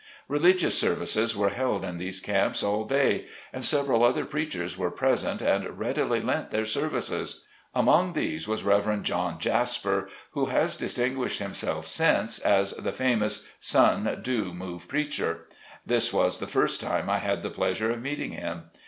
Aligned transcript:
Religious 0.27 0.75
services 0.75 1.37
were 1.37 1.49
held 1.49 1.85
in 1.85 1.99
these 1.99 2.19
camps 2.19 2.63
all 2.63 2.85
day, 2.85 3.27
and 3.53 3.63
several 3.63 4.03
other 4.03 4.25
preachers 4.25 4.75
were 4.75 4.89
present 4.89 5.43
and 5.43 5.77
readily 5.77 6.19
lent 6.19 6.49
their 6.49 6.65
service. 6.65 7.43
Among 7.75 8.13
these 8.13 8.47
was 8.47 8.63
Rev. 8.63 9.03
John 9.03 9.37
Jasper, 9.37 10.09
who 10.31 10.47
has 10.47 10.75
distinguished 10.75 11.37
himself 11.37 11.85
since, 11.85 12.39
as 12.39 12.71
the 12.71 12.91
famous 12.91 13.47
"Sun 13.59 14.21
do 14.23 14.55
move 14.55 14.87
preacher." 14.87 15.41
This 15.85 16.11
was 16.11 16.39
the 16.39 16.47
first 16.47 16.81
time 16.81 17.07
I 17.07 17.19
had 17.19 17.43
the 17.43 17.51
pleasure 17.51 17.91
of 17.91 18.01
meeting 18.01 18.31
him. 18.31 18.71